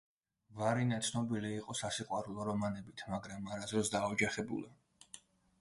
[0.59, 4.77] ვარინა ცნობილი იყო სასიყვარულო რომანებით, მაგრამ არასოდეს დაოჯახებულა.